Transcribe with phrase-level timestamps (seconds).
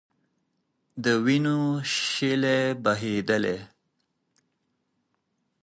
[1.03, 1.59] د وینو
[2.09, 3.57] شېلې بهېدلې.